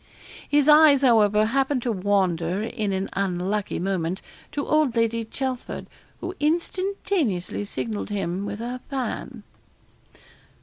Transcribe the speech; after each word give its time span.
His 0.49 0.67
eyes, 0.67 1.03
however, 1.03 1.45
happened 1.45 1.83
to 1.83 1.91
wander, 1.91 2.63
in 2.63 2.91
an 2.91 3.07
unlucky 3.13 3.77
moment, 3.77 4.23
to 4.51 4.65
old 4.65 4.95
Lady 4.95 5.23
Chelford, 5.23 5.85
who 6.21 6.33
instantaneously 6.39 7.63
signalled 7.65 8.07
to 8.07 8.15
him 8.15 8.43
with 8.43 8.57
her 8.57 8.79
fan. 8.89 9.43